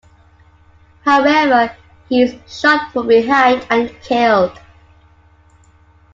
However, 1.03 1.75
he 2.09 2.23
is 2.23 2.35
shot 2.51 2.91
from 2.91 3.05
behind 3.07 3.67
and 3.69 3.93
killed. 4.01 4.59